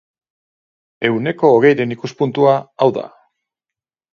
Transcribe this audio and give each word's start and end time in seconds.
Ehuneko 1.09 1.51
hogeiren 1.57 1.93
ikuspuntua 1.99 2.57
hau 2.83 2.89
da. 2.97 3.05